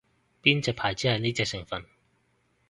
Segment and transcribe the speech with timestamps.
[0.41, 1.85] 邊隻牌子係呢隻成份